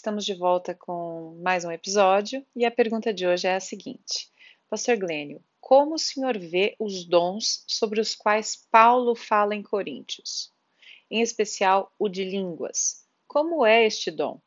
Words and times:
Estamos 0.00 0.24
de 0.24 0.32
volta 0.32 0.74
com 0.74 1.38
mais 1.42 1.62
um 1.62 1.70
episódio 1.70 2.42
e 2.56 2.64
a 2.64 2.70
pergunta 2.70 3.12
de 3.12 3.26
hoje 3.26 3.46
é 3.46 3.54
a 3.54 3.60
seguinte: 3.60 4.30
Pastor 4.66 4.96
Glênio, 4.96 5.44
como 5.60 5.96
o 5.96 5.98
senhor 5.98 6.38
vê 6.38 6.74
os 6.78 7.04
dons 7.04 7.62
sobre 7.68 8.00
os 8.00 8.14
quais 8.14 8.66
Paulo 8.70 9.14
fala 9.14 9.54
em 9.54 9.62
Coríntios? 9.62 10.50
Em 11.10 11.20
especial 11.20 11.92
o 11.98 12.08
de 12.08 12.24
línguas. 12.24 13.04
Como 13.28 13.66
é 13.66 13.84
este 13.84 14.10
dom? 14.10 14.40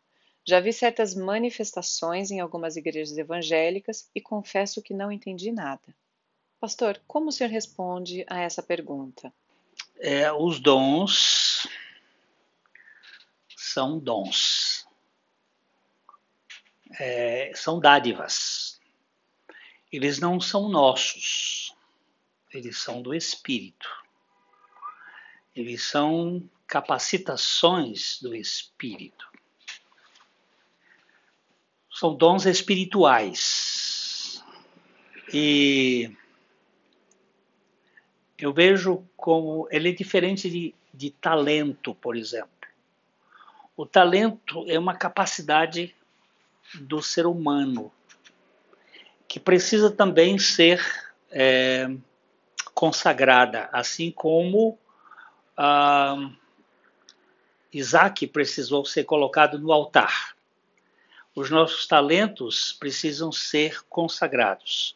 Já 0.44 0.60
vi 0.60 0.74
certas 0.74 1.14
manifestações 1.14 2.32
em 2.32 2.40
algumas 2.40 2.76
igrejas 2.76 3.16
evangélicas 3.16 4.10
e 4.16 4.20
confesso 4.20 4.82
que 4.82 4.92
não 4.92 5.12
entendi 5.12 5.52
nada. 5.52 5.96
Pastor, 6.60 7.00
como 7.06 7.30
o 7.30 7.32
senhor 7.32 7.52
responde 7.52 8.26
a 8.28 8.42
essa 8.42 8.64
pergunta? 8.64 9.32
É, 10.00 10.34
os 10.34 10.60
dons 10.60 11.68
são 13.56 14.00
dons, 14.00 14.73
é, 17.00 17.52
são 17.56 17.80
dádivas. 17.80 18.80
Eles 19.92 20.20
não 20.20 20.40
são 20.40 20.70
nossos, 20.70 21.76
eles 22.54 22.78
são 22.78 23.02
do 23.02 23.14
Espírito. 23.14 23.90
Eles 25.56 25.84
são 25.84 26.50
capacitações 26.66 28.20
do 28.22 28.36
Espírito. 28.36 29.28
São 31.92 32.16
dons 32.16 32.46
espirituais. 32.48 34.44
E 35.32 36.12
eu 38.38 38.52
vejo 38.52 39.08
como 39.16 39.68
ele 39.72 39.90
é 39.90 39.92
diferente 39.92 40.50
de, 40.50 40.76
de 40.92 41.12
talento, 41.12 41.94
por 41.94 42.16
exemplo. 42.16 42.50
O 43.78 43.86
talento 43.86 44.66
é 44.68 44.78
uma 44.78 44.96
capacidade 44.96 45.96
do 46.76 47.02
ser 47.02 47.26
humano 47.26 47.92
que 49.28 49.40
precisa 49.40 49.90
também 49.90 50.38
ser 50.38 50.80
é, 51.32 51.90
consagrada, 52.74 53.68
assim 53.72 54.12
como 54.12 54.78
ah, 55.58 56.30
Isaac 57.72 58.28
precisou 58.28 58.86
ser 58.86 59.06
colocado 59.06 59.58
no 59.58 59.72
altar. 59.72 60.36
Os 61.36 61.50
nossos 61.50 61.88
talentos 61.88 62.74
precisam 62.74 63.32
ser 63.32 63.84
consagrados. 63.90 64.96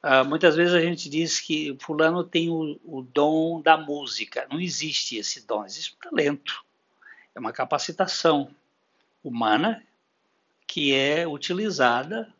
Ah, 0.00 0.22
muitas 0.22 0.54
vezes 0.54 0.72
a 0.72 0.80
gente 0.80 1.08
diz 1.10 1.40
que 1.40 1.76
fulano 1.80 2.22
tem 2.22 2.48
o, 2.50 2.78
o 2.84 3.02
dom 3.02 3.60
da 3.60 3.76
música. 3.76 4.46
Não 4.48 4.60
existe 4.60 5.16
esse 5.16 5.44
dom, 5.44 5.64
existe 5.64 5.96
um 5.96 6.08
talento 6.08 6.64
é 7.34 7.40
uma 7.40 7.52
capacitação 7.52 8.50
humana 9.22 9.84
que 10.70 10.94
é 10.94 11.26
utilizada 11.26 12.32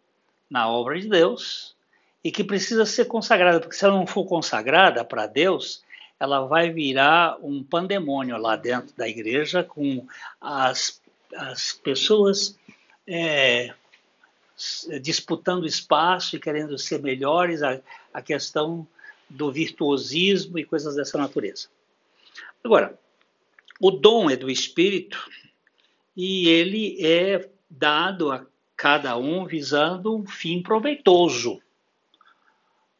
na 0.48 0.69
obra 0.69 1.00
de 1.00 1.09
Deus 1.09 1.75
e 2.23 2.31
que 2.31 2.45
precisa 2.45 2.86
ser 2.86 3.06
consagrada, 3.06 3.59
porque 3.59 3.75
se 3.75 3.84
ela 3.84 3.97
não 3.97 4.06
for 4.06 4.25
consagrada 4.25 5.05
para 5.05 5.27
Deus, 5.27 5.83
ela 6.20 6.47
vai 6.47 6.70
virar 6.70 7.39
um 7.42 7.61
pandemônio 7.61 8.36
lá 8.36 8.55
dentro 8.55 8.95
da 8.97 9.08
igreja 9.08 9.64
com 9.64 10.06
as, 10.41 11.03
as 11.34 11.73
pessoas 11.73 12.56
é, 13.05 13.75
disputando 15.03 15.67
espaço 15.67 16.36
e 16.36 16.41
querendo 16.41 16.78
ser 16.78 17.03
melhores, 17.03 17.64
a, 17.64 17.81
a 18.14 18.23
questão 18.23 18.86
do 19.28 19.51
virtuosismo 19.51 20.56
e 20.56 20.64
coisas 20.64 20.95
dessa 20.95 21.19
natureza. 21.19 21.67
Agora, 22.62 22.97
o 23.81 23.91
dom 23.91 24.31
é 24.31 24.36
do 24.36 24.48
Espírito 24.48 25.28
e 26.17 26.48
ele 26.48 26.97
é 27.05 27.51
dado 27.71 28.33
a 28.33 28.45
cada 28.77 29.17
um 29.17 29.47
visando 29.47 30.17
um 30.17 30.27
fim 30.27 30.63
proveitoso. 30.63 31.63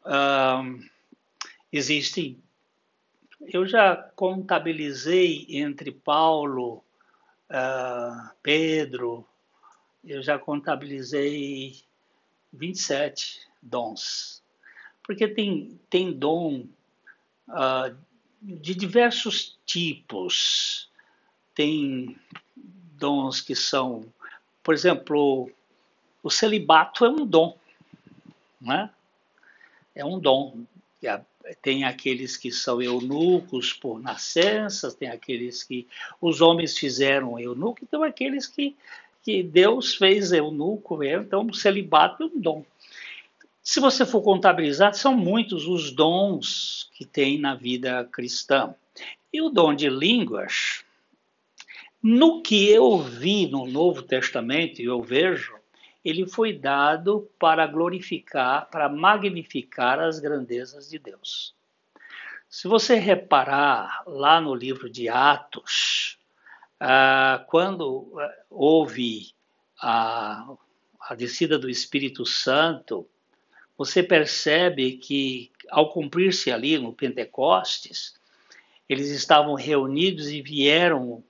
Uh, 0.05 0.79
existem. 1.71 2.41
Eu 3.47 3.65
já 3.65 3.95
contabilizei 3.95 5.47
entre 5.49 5.91
Paulo, 5.91 6.83
uh, 7.49 8.31
Pedro, 8.41 9.27
eu 10.03 10.21
já 10.21 10.37
contabilizei 10.39 11.81
27 12.53 13.39
dons. 13.61 14.43
Porque 15.03 15.27
tem, 15.27 15.79
tem 15.89 16.13
dom 16.13 16.65
uh, 17.47 17.95
de 18.41 18.73
diversos 18.75 19.59
tipos. 19.65 20.89
Tem 21.53 22.17
dons 23.01 23.41
que 23.41 23.55
são, 23.55 24.05
por 24.63 24.73
exemplo, 24.73 25.49
o 26.23 26.29
celibato 26.29 27.05
é 27.05 27.09
um 27.09 27.25
dom, 27.25 27.57
né? 28.59 28.89
É 29.95 30.05
um 30.05 30.19
dom. 30.19 30.63
Tem 31.61 31.83
aqueles 31.83 32.37
que 32.37 32.51
são 32.51 32.81
eunucos 32.81 33.73
por 33.73 33.99
nascença, 33.99 34.91
tem 34.91 35.09
aqueles 35.09 35.63
que 35.63 35.87
os 36.21 36.39
homens 36.39 36.77
fizeram 36.77 37.39
eunuco, 37.39 37.79
então 37.81 38.03
aqueles 38.03 38.45
que, 38.45 38.75
que 39.23 39.41
Deus 39.41 39.95
fez 39.95 40.31
eunuco, 40.31 41.03
então 41.03 41.47
o 41.47 41.53
celibato 41.53 42.23
é 42.23 42.25
um 42.27 42.39
dom. 42.39 42.63
Se 43.63 43.79
você 43.79 44.05
for 44.05 44.21
contabilizar, 44.21 44.93
são 44.93 45.15
muitos 45.15 45.67
os 45.67 45.91
dons 45.91 46.89
que 46.93 47.05
tem 47.05 47.39
na 47.39 47.55
vida 47.55 48.07
cristã. 48.11 48.73
E 49.31 49.41
o 49.41 49.49
dom 49.49 49.73
de 49.73 49.89
línguas, 49.89 50.83
no 52.01 52.41
que 52.41 52.69
eu 52.69 52.97
vi 52.97 53.47
no 53.47 53.67
Novo 53.67 54.01
Testamento, 54.01 54.81
e 54.81 54.85
eu 54.85 55.01
vejo, 55.01 55.55
ele 56.03 56.25
foi 56.27 56.51
dado 56.51 57.29
para 57.37 57.67
glorificar, 57.67 58.67
para 58.71 58.89
magnificar 58.89 59.99
as 59.99 60.19
grandezas 60.19 60.89
de 60.89 60.97
Deus. 60.97 61.53
Se 62.49 62.67
você 62.67 62.95
reparar 62.95 64.03
lá 64.07 64.41
no 64.41 64.55
livro 64.55 64.89
de 64.89 65.07
Atos, 65.07 66.17
ah, 66.79 67.45
quando 67.47 68.11
ah, 68.17 68.33
houve 68.49 69.33
a, 69.79 70.55
a 71.01 71.15
descida 71.15 71.59
do 71.59 71.69
Espírito 71.69 72.25
Santo, 72.25 73.07
você 73.77 74.01
percebe 74.01 74.97
que, 74.97 75.51
ao 75.69 75.91
cumprir-se 75.91 76.51
ali 76.51 76.77
no 76.77 76.93
Pentecostes, 76.93 78.15
eles 78.89 79.09
estavam 79.11 79.53
reunidos 79.53 80.29
e 80.29 80.41
vieram 80.41 81.23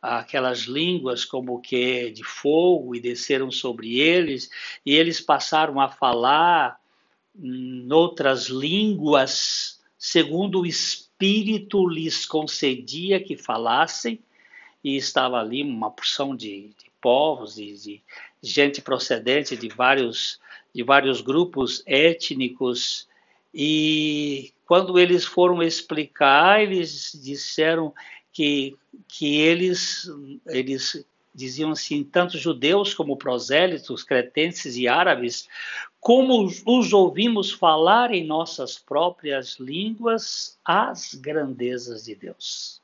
aquelas 0.00 0.60
línguas 0.60 1.24
como 1.24 1.60
que 1.60 2.10
de 2.10 2.22
fogo 2.22 2.94
e 2.94 3.00
desceram 3.00 3.50
sobre 3.50 3.98
eles, 3.98 4.50
e 4.84 4.94
eles 4.94 5.20
passaram 5.20 5.80
a 5.80 5.88
falar 5.88 6.78
noutras 7.34 8.46
línguas, 8.46 9.80
segundo 9.98 10.60
o 10.60 10.66
Espírito 10.66 11.88
lhes 11.88 12.26
concedia 12.26 13.22
que 13.22 13.36
falassem, 13.36 14.20
e 14.82 14.96
estava 14.96 15.38
ali 15.38 15.62
uma 15.62 15.90
porção 15.90 16.36
de, 16.36 16.68
de 16.68 16.90
povos, 17.00 17.56
de, 17.56 17.74
de 17.74 18.02
gente 18.42 18.80
procedente 18.80 19.56
de 19.56 19.68
vários 19.68 20.40
de 20.74 20.82
vários 20.82 21.20
grupos 21.20 21.82
étnicos 21.86 23.08
e 23.52 24.52
quando 24.66 24.98
eles 24.98 25.24
foram 25.24 25.62
explicar, 25.62 26.62
eles 26.62 27.18
disseram 27.22 27.94
que, 28.38 28.78
que 29.08 29.40
eles, 29.40 30.08
eles 30.46 31.04
diziam 31.34 31.72
assim, 31.72 32.04
tanto 32.04 32.38
judeus 32.38 32.94
como 32.94 33.16
prosélitos, 33.16 34.04
cretenses 34.04 34.76
e 34.76 34.86
árabes, 34.86 35.48
como 35.98 36.44
os 36.44 36.92
ouvimos 36.92 37.50
falar 37.50 38.12
em 38.12 38.24
nossas 38.24 38.78
próprias 38.78 39.56
línguas 39.58 40.56
as 40.64 41.14
grandezas 41.14 42.04
de 42.04 42.14
Deus. 42.14 42.80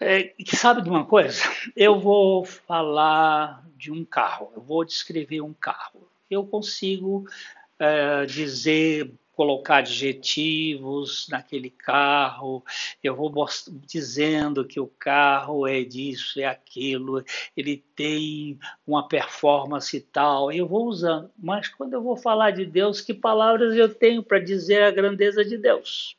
É, 0.00 0.32
sabe 0.54 0.82
de 0.82 0.88
uma 0.88 1.04
coisa? 1.04 1.42
Eu 1.74 1.98
vou 1.98 2.44
falar 2.44 3.66
de 3.76 3.90
um 3.90 4.04
carro, 4.04 4.52
eu 4.54 4.62
vou 4.62 4.84
descrever 4.84 5.40
um 5.40 5.52
carro. 5.52 6.08
Eu 6.30 6.46
consigo 6.46 7.26
é, 7.76 8.24
dizer, 8.24 9.12
colocar 9.36 9.76
adjetivos 9.76 11.28
naquele 11.28 11.70
carro, 11.70 12.64
eu 13.04 13.14
vou 13.14 13.30
dizendo 13.86 14.64
que 14.64 14.80
o 14.80 14.86
carro 14.86 15.66
é 15.66 15.84
disso, 15.84 16.40
é 16.40 16.46
aquilo, 16.46 17.22
ele 17.56 17.84
tem 17.94 18.58
uma 18.86 19.06
performance 19.06 20.00
tal, 20.00 20.50
eu 20.50 20.66
vou 20.66 20.86
usando. 20.86 21.30
Mas 21.38 21.68
quando 21.68 21.92
eu 21.92 22.02
vou 22.02 22.16
falar 22.16 22.50
de 22.50 22.64
Deus, 22.64 23.00
que 23.00 23.12
palavras 23.12 23.76
eu 23.76 23.94
tenho 23.94 24.22
para 24.22 24.38
dizer 24.38 24.82
a 24.82 24.90
grandeza 24.90 25.44
de 25.44 25.58
Deus? 25.58 26.16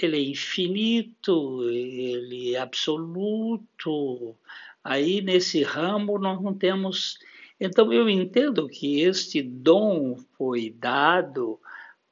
ele 0.00 0.16
é 0.16 0.30
infinito, 0.30 1.68
ele 1.68 2.54
é 2.54 2.58
absoluto. 2.58 4.36
Aí 4.82 5.20
nesse 5.20 5.62
ramo 5.62 6.18
nós 6.18 6.40
não 6.40 6.54
temos. 6.54 7.18
Então 7.60 7.92
eu 7.92 8.08
entendo 8.08 8.68
que 8.68 9.00
este 9.00 9.42
dom 9.42 10.16
foi 10.36 10.70
dado 10.70 11.58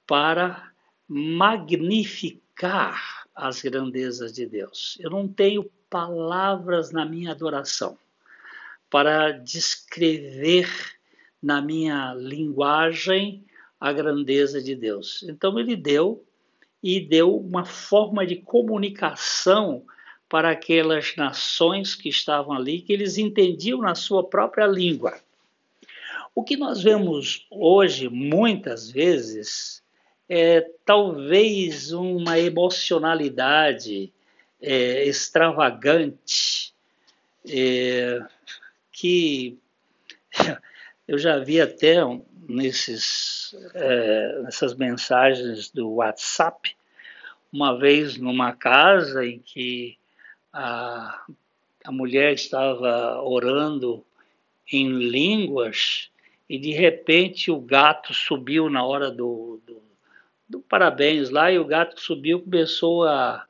para 0.07 0.71
magnificar 1.09 3.01
as 3.35 3.61
grandezas 3.61 4.33
de 4.33 4.47
Deus. 4.47 4.97
Eu 5.01 5.11
não 5.11 5.27
tenho 5.29 5.71
palavras 5.91 6.91
na 6.91 7.05
minha 7.05 7.33
adoração 7.33 7.99
para 8.91 9.33
descrever 9.33 10.69
na 11.43 11.61
minha 11.61 12.15
linguagem 12.15 13.45
a 13.79 13.93
grandeza 13.93 14.63
de 14.63 14.75
Deus. 14.75 15.23
Então 15.29 15.59
ele 15.59 15.77
deu 15.77 16.25
e 16.83 17.01
deu 17.01 17.37
uma 17.37 17.65
forma 17.65 18.27
de 18.27 18.37
comunicação 18.37 19.85
para 20.29 20.51
aquelas 20.51 21.15
nações 21.17 21.95
que 21.95 22.09
estavam 22.09 22.53
ali, 22.53 22.81
que 22.81 22.93
eles 22.93 23.17
entendiam 23.19 23.81
na 23.81 23.95
sua 23.95 24.25
própria 24.25 24.67
língua. 24.67 25.19
O 26.35 26.43
que 26.43 26.57
nós 26.57 26.83
vemos 26.83 27.47
hoje, 27.51 28.09
muitas 28.09 28.91
vezes, 28.91 29.83
é 30.29 30.61
talvez 30.85 31.93
uma 31.93 32.39
emocionalidade 32.39 34.13
é, 34.61 35.05
extravagante, 35.05 36.75
é, 37.49 38.21
que 38.91 39.59
eu 41.07 41.19
já 41.19 41.39
vi 41.39 41.61
até 41.61 41.97
nesses, 42.49 43.55
é, 43.75 44.43
nessas 44.43 44.75
mensagens 44.75 45.71
do 45.71 45.91
WhatsApp, 45.95 46.77
uma 47.53 47.79
vez 47.79 48.17
numa 48.17 48.53
casa 48.53 49.25
em 49.25 49.39
que 49.39 49.97
a, 50.53 51.25
a 51.85 51.93
mulher 51.93 52.33
estava 52.33 53.23
orando 53.23 54.05
em 54.73 54.89
línguas 54.89 56.11
e 56.49 56.59
de 56.59 56.73
repente 56.73 57.51
o 57.51 57.61
gato 57.61 58.13
subiu 58.13 58.69
na 58.69 58.85
hora 58.85 59.11
do, 59.11 59.61
do, 59.67 59.83
do 60.49 60.61
parabéns 60.61 61.31
lá 61.31 61.51
e 61.51 61.59
o 61.59 61.65
gato 61.65 62.01
subiu 62.01 62.41
começou 62.41 63.05
a, 63.05 63.45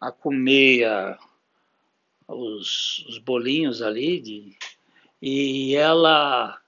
a 0.00 0.12
comer 0.12 0.84
a, 0.84 1.18
os, 2.28 3.04
os 3.08 3.18
bolinhos 3.18 3.82
ali 3.82 4.20
de, 4.20 4.56
e 5.20 5.74
ela 5.74 6.60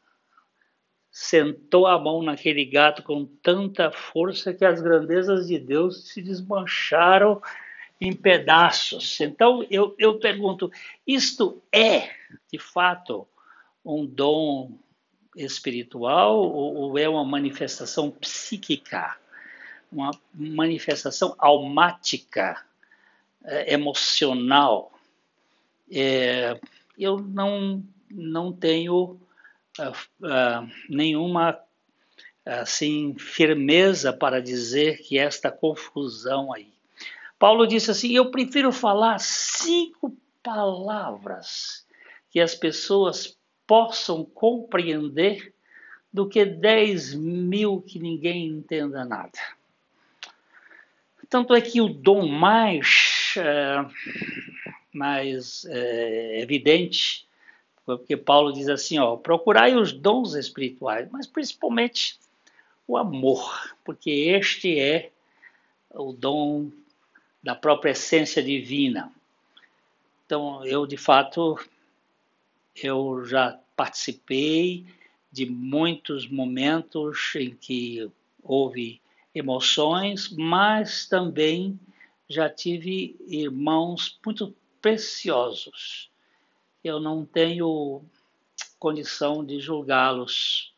sentou 1.11 1.87
a 1.87 1.99
mão 1.99 2.23
naquele 2.23 2.65
gato 2.65 3.03
com 3.03 3.25
tanta 3.43 3.91
força 3.91 4.55
que 4.55 4.65
as 4.65 4.81
grandezas 4.81 5.49
de 5.49 5.59
Deus 5.59 6.09
se 6.09 6.23
desmancharam 6.23 7.43
em 8.01 8.13
pedaços. 8.13 9.21
Então 9.21 9.67
eu, 9.71 9.95
eu 9.99 10.19
pergunto: 10.19 10.71
isto 11.07 11.61
é, 11.73 12.11
de 12.53 12.59
fato, 12.59 13.27
um 13.85 14.07
dom 14.07 14.79
espiritual 15.37 16.39
ou, 16.39 16.75
ou 16.75 16.99
é 16.99 17.09
uma 17.09 17.25
manifestação 17.25 18.11
psíquica, 18.11 19.17
uma 19.91 20.11
manifestação 20.35 21.35
almática, 21.39 22.65
é, 23.45 23.73
emocional? 23.75 24.93
É, 25.91 26.59
eu 26.99 27.19
não, 27.19 27.83
não 28.11 28.53
tenho 28.53 29.19
uh, 29.79 29.91
uh, 30.21 30.71
nenhuma 30.89 31.59
assim 32.45 33.15
firmeza 33.19 34.13
para 34.13 34.41
dizer 34.41 34.99
que 35.03 35.19
esta 35.19 35.51
confusão 35.51 36.53
aí 36.53 36.73
Paulo 37.39 37.67
disse 37.67 37.91
assim: 37.91 38.13
Eu 38.13 38.31
prefiro 38.31 38.73
falar 38.73 39.19
cinco 39.21 40.17
palavras 40.43 41.87
que 42.31 42.41
as 42.41 42.55
pessoas 42.55 43.39
possam 43.67 44.25
compreender 44.25 45.55
do 46.13 46.29
que 46.29 46.45
dez 46.45 47.15
mil 47.15 47.81
que 47.81 47.99
ninguém 47.99 48.47
entenda 48.47 49.05
nada. 49.05 49.39
Tanto 51.29 51.55
é 51.55 51.61
que 51.61 51.81
o 51.81 51.89
dom 51.89 52.27
mais, 52.27 53.35
é, 53.37 53.85
mais 54.93 55.65
é, 55.67 56.41
evidente, 56.41 57.27
porque 57.85 58.17
Paulo 58.17 58.53
diz 58.53 58.69
assim: 58.69 58.99
ó, 58.99 59.17
procurai 59.17 59.75
os 59.75 59.93
dons 59.93 60.35
espirituais, 60.35 61.09
mas 61.11 61.27
principalmente 61.27 62.19
o 62.87 62.97
amor, 62.97 63.77
porque 63.85 64.11
este 64.11 64.79
é 64.79 65.11
o 65.91 66.13
dom 66.13 66.71
da 67.43 67.55
própria 67.55 67.91
essência 67.91 68.43
divina. 68.43 69.13
Então, 70.25 70.65
eu 70.65 70.87
de 70.87 70.97
fato 70.97 71.59
eu 72.75 73.25
já 73.25 73.59
participei 73.77 74.87
de 75.31 75.47
muitos 75.47 76.29
momentos 76.29 77.33
em 77.35 77.51
que 77.51 78.11
houve 78.43 79.01
emoções, 79.39 80.29
mas 80.37 81.07
também 81.07 81.79
já 82.29 82.49
tive 82.49 83.17
irmãos 83.27 84.19
muito 84.25 84.55
preciosos. 84.81 86.11
Eu 86.83 87.01
não 87.01 87.25
tenho 87.25 88.03
condição 88.79 89.45
de 89.45 89.59
julgá-los 89.59 90.73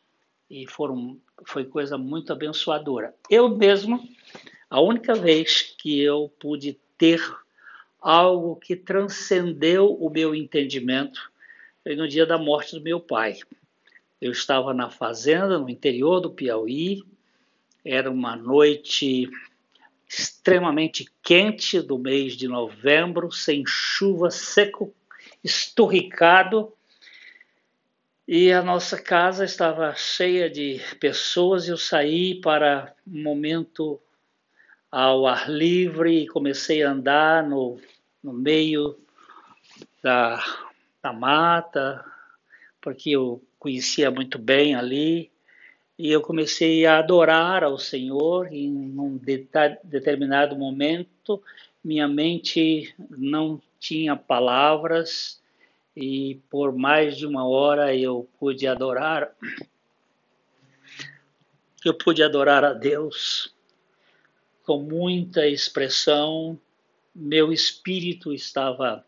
e 0.49 0.67
foram 0.67 1.19
foi 1.45 1.65
coisa 1.65 1.97
muito 1.97 2.31
abençoadora. 2.31 3.15
Eu 3.29 3.49
mesmo 3.49 4.01
a 4.69 4.79
única 4.79 5.13
vez 5.13 5.75
que 5.77 5.99
eu 5.99 6.31
pude 6.39 6.79
ter 6.97 7.21
algo 7.99 8.55
que 8.55 8.75
transcendeu 8.75 9.93
o 9.93 10.09
meu 10.09 10.33
entendimento 10.33 11.31
foi 11.83 11.95
no 11.95 12.07
dia 12.07 12.25
da 12.25 12.37
morte 12.37 12.75
do 12.75 12.81
meu 12.81 12.99
pai. 12.99 13.39
Eu 14.19 14.31
estava 14.31 14.73
na 14.73 14.89
fazenda, 14.89 15.57
no 15.57 15.69
interior 15.69 16.19
do 16.19 16.31
Piauí, 16.31 17.03
era 17.83 18.09
uma 18.09 18.35
noite 18.35 19.29
extremamente 20.07 21.05
quente 21.23 21.81
do 21.81 21.97
mês 21.97 22.35
de 22.35 22.47
novembro, 22.47 23.31
sem 23.31 23.63
chuva, 23.65 24.29
seco, 24.29 24.93
esturricado, 25.43 26.73
e 28.27 28.51
a 28.51 28.61
nossa 28.61 29.01
casa 29.01 29.43
estava 29.43 29.93
cheia 29.95 30.49
de 30.49 30.79
pessoas. 30.99 31.67
Eu 31.67 31.77
saí 31.77 32.39
para 32.39 32.93
um 33.05 33.23
momento 33.23 33.99
ao 34.91 35.25
ar 35.25 35.49
livre 35.49 36.23
e 36.23 36.27
comecei 36.27 36.83
a 36.83 36.91
andar 36.91 37.47
no, 37.47 37.79
no 38.21 38.33
meio 38.33 38.99
da, 40.03 40.43
da 41.01 41.13
mata, 41.13 42.03
porque 42.81 43.11
eu 43.11 43.41
conhecia 43.57 44.11
muito 44.11 44.37
bem 44.37 44.75
ali, 44.75 45.30
e 46.01 46.09
eu 46.09 46.19
comecei 46.19 46.83
a 46.87 46.97
adorar 46.97 47.63
ao 47.63 47.77
Senhor 47.77 48.51
em 48.51 48.71
um 48.99 49.19
determinado 49.83 50.55
momento. 50.55 51.43
Minha 51.83 52.07
mente 52.07 52.91
não 53.11 53.61
tinha 53.79 54.15
palavras 54.15 55.39
e 55.95 56.41
por 56.49 56.75
mais 56.75 57.15
de 57.15 57.27
uma 57.27 57.47
hora 57.47 57.95
eu 57.95 58.27
pude 58.39 58.65
adorar. 58.65 59.31
Eu 61.85 61.93
pude 61.93 62.23
adorar 62.23 62.65
a 62.65 62.73
Deus 62.73 63.53
com 64.63 64.79
muita 64.79 65.45
expressão, 65.45 66.59
meu 67.13 67.53
espírito 67.53 68.33
estava 68.33 69.05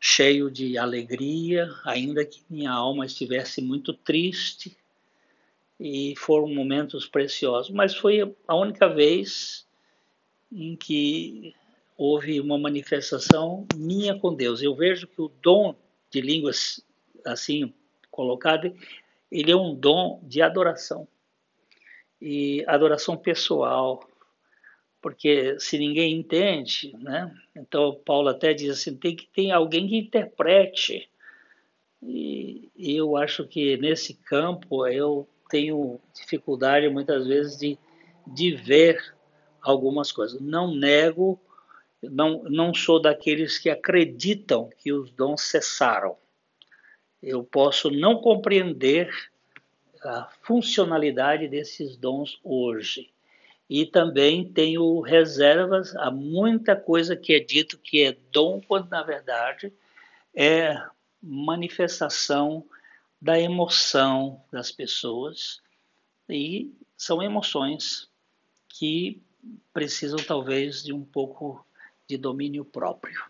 cheio 0.00 0.50
de 0.50 0.78
alegria, 0.78 1.68
ainda 1.84 2.24
que 2.24 2.42
minha 2.48 2.70
alma 2.72 3.04
estivesse 3.04 3.60
muito 3.60 3.92
triste, 3.92 4.78
e 5.80 6.14
foram 6.16 6.46
momentos 6.46 7.08
preciosos. 7.08 7.70
Mas 7.70 7.96
foi 7.96 8.36
a 8.46 8.54
única 8.54 8.86
vez 8.86 9.66
em 10.52 10.76
que 10.76 11.54
houve 11.96 12.38
uma 12.38 12.58
manifestação 12.58 13.66
minha 13.74 14.14
com 14.18 14.34
Deus. 14.34 14.62
Eu 14.62 14.76
vejo 14.76 15.06
que 15.06 15.22
o 15.22 15.32
dom 15.42 15.74
de 16.10 16.20
línguas, 16.20 16.84
assim 17.24 17.72
colocado, 18.10 18.74
ele 19.32 19.50
é 19.50 19.56
um 19.56 19.74
dom 19.74 20.20
de 20.22 20.42
adoração 20.42 21.08
e 22.20 22.62
adoração 22.66 23.16
pessoal, 23.16 24.06
porque 25.00 25.58
se 25.58 25.78
ninguém 25.78 26.14
entende, 26.14 26.94
né? 26.98 27.34
Então 27.56 27.98
Paulo 28.04 28.28
até 28.28 28.52
diz 28.52 28.70
assim, 28.70 28.96
tem 28.96 29.16
que 29.16 29.26
ter 29.28 29.50
alguém 29.50 29.88
que 29.88 29.96
interprete. 29.96 31.08
E, 32.02 32.70
eu 32.76 33.16
acho 33.16 33.46
que 33.46 33.76
nesse 33.76 34.14
campo 34.14 34.86
eu 34.86 35.28
tenho 35.50 36.00
dificuldade 36.14 36.88
muitas 36.88 37.26
vezes 37.26 37.58
de, 37.58 37.78
de 38.26 38.54
ver 38.54 39.14
algumas 39.60 40.12
coisas. 40.12 40.40
Não 40.40 40.74
nego, 40.74 41.38
não, 42.02 42.42
não 42.44 42.72
sou 42.72 43.00
daqueles 43.00 43.58
que 43.58 43.68
acreditam 43.68 44.70
que 44.78 44.92
os 44.92 45.10
dons 45.10 45.42
cessaram. 45.42 46.16
Eu 47.22 47.44
posso 47.44 47.90
não 47.90 48.16
compreender 48.16 49.10
a 50.02 50.28
funcionalidade 50.42 51.48
desses 51.48 51.96
dons 51.96 52.38
hoje. 52.42 53.10
E 53.68 53.86
também 53.86 54.50
tenho 54.50 55.00
reservas 55.00 55.94
a 55.96 56.10
muita 56.10 56.74
coisa 56.74 57.14
que 57.14 57.34
é 57.34 57.38
dito 57.38 57.78
que 57.78 58.02
é 58.02 58.16
dom, 58.32 58.60
quando 58.66 58.88
na 58.88 59.02
verdade 59.02 59.72
é 60.34 60.74
manifestação 61.22 62.64
da 63.20 63.38
emoção 63.38 64.42
das 64.50 64.72
pessoas. 64.72 65.60
E 66.28 66.72
são 66.96 67.22
emoções 67.22 68.08
que 68.68 69.20
precisam 69.72 70.18
talvez 70.18 70.82
de 70.82 70.92
um 70.92 71.04
pouco 71.04 71.64
de 72.08 72.16
domínio 72.16 72.64
próprio. 72.64 73.22